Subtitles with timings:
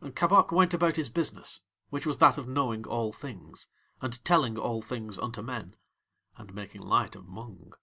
[0.00, 1.60] And Kabok went about his business,
[1.90, 3.66] which was that of knowing All Things,
[4.00, 5.76] and telling All Things unto men,
[6.38, 7.74] and making light of Mung.